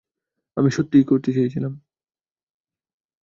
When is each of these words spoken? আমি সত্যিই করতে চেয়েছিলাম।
আমি 0.57 0.69
সত্যিই 0.71 1.05
করতে 1.05 1.29
চেয়েছিলাম। 1.33 1.73